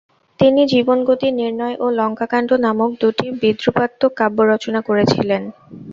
[0.39, 5.41] তিনি "জীবনগতি নির্ণয়" ও "লঙ্কাকান্ড" নামক দুটি বিদ্রুপাত্মক কাব্য রচনা করেছিলেন।